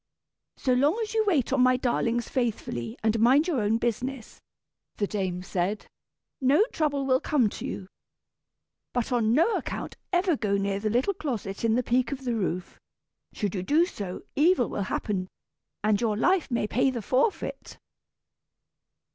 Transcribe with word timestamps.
"So 0.57 0.73
long 0.73 0.97
as 1.03 1.13
you 1.13 1.23
wait 1.27 1.53
on 1.53 1.61
my 1.61 1.77
darlings 1.77 2.27
faithfully, 2.27 2.97
and 3.03 3.19
mind 3.19 3.47
your 3.47 3.61
own 3.61 3.77
business," 3.77 4.41
the 4.97 5.05
dame 5.05 5.43
said, 5.43 5.85
"no 6.41 6.65
trouble 6.71 7.05
will 7.05 7.19
come 7.21 7.49
to 7.49 7.67
you. 7.67 7.87
But 8.93 9.11
on 9.11 9.31
no 9.31 9.55
account 9.57 9.97
ever 10.11 10.35
go 10.35 10.57
near 10.57 10.79
the 10.79 10.89
little 10.89 11.13
closet 11.13 11.63
in 11.63 11.75
the 11.75 11.83
peak 11.83 12.11
of 12.11 12.23
the 12.23 12.33
roof. 12.33 12.79
Should 13.33 13.53
you 13.53 13.61
do 13.61 13.85
so, 13.85 14.23
evil 14.35 14.69
will 14.69 14.85
happen, 14.89 15.27
and 15.83 16.01
your 16.01 16.17
life 16.17 16.49
may 16.49 16.65
pay 16.65 16.89
the 16.89 17.03
forfeit." 17.03 17.77